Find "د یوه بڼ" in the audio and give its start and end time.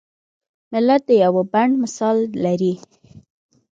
1.09-1.69